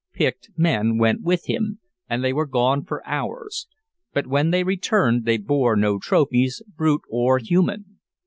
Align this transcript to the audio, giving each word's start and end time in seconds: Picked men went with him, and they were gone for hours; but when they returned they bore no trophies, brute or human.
Picked 0.13 0.49
men 0.57 0.97
went 0.97 1.21
with 1.21 1.45
him, 1.45 1.79
and 2.09 2.23
they 2.23 2.33
were 2.33 2.47
gone 2.47 2.83
for 2.83 3.07
hours; 3.07 3.67
but 4.13 4.25
when 4.25 4.49
they 4.49 4.63
returned 4.63 5.25
they 5.25 5.37
bore 5.37 5.75
no 5.75 5.99
trophies, 5.99 6.63
brute 6.75 7.03
or 7.07 7.37
human. 7.37 7.99